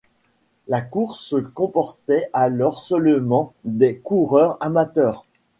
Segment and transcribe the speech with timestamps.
[0.67, 5.27] La course ne comportait alors seulement des coureurs amateurs.